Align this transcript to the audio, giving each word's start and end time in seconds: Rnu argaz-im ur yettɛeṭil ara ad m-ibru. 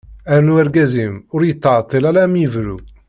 Rnu 0.39 0.53
argaz-im 0.61 1.15
ur 1.35 1.41
yettɛeṭil 1.45 2.03
ara 2.09 2.21
ad 2.23 2.29
m-ibru. 2.31 2.77